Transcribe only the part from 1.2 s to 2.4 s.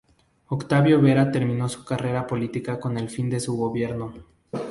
terminó su carrera